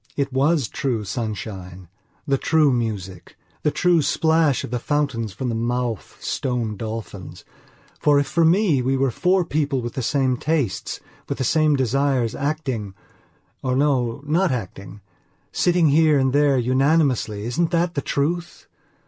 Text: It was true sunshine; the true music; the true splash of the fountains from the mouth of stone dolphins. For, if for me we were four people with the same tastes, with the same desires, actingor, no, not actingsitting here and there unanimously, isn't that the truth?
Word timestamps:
It 0.17 0.33
was 0.33 0.67
true 0.67 1.03
sunshine; 1.03 1.87
the 2.25 2.39
true 2.39 2.73
music; 2.73 3.37
the 3.61 3.69
true 3.69 4.01
splash 4.01 4.63
of 4.63 4.71
the 4.71 4.79
fountains 4.79 5.31
from 5.31 5.49
the 5.49 5.53
mouth 5.53 6.15
of 6.17 6.23
stone 6.25 6.75
dolphins. 6.75 7.45
For, 7.99 8.17
if 8.19 8.25
for 8.25 8.43
me 8.43 8.81
we 8.81 8.97
were 8.97 9.11
four 9.11 9.45
people 9.45 9.79
with 9.79 9.93
the 9.93 10.01
same 10.01 10.37
tastes, 10.37 11.01
with 11.29 11.37
the 11.37 11.43
same 11.43 11.75
desires, 11.75 12.33
actingor, 12.33 12.95
no, 13.63 14.23
not 14.25 14.49
actingsitting 14.51 15.89
here 15.91 16.17
and 16.17 16.33
there 16.33 16.57
unanimously, 16.57 17.43
isn't 17.45 17.69
that 17.69 17.93
the 17.93 18.01
truth? 18.01 18.65